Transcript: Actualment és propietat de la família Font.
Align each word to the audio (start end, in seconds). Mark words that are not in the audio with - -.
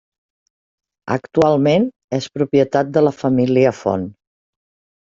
Actualment 1.17 1.87
és 2.21 2.31
propietat 2.39 2.93
de 2.99 3.07
la 3.07 3.15
família 3.23 3.79
Font. 3.85 4.13